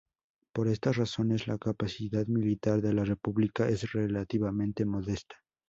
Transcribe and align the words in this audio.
Por 0.51 0.67
estas 0.67 0.95
razones, 0.97 1.45
la 1.47 1.59
capacidad 1.59 2.25
militar 2.25 2.81
de 2.81 2.91
la 2.91 3.03
República 3.03 3.67
es 3.69 3.91
relativamente 3.93 4.83
modesta. 4.83 5.35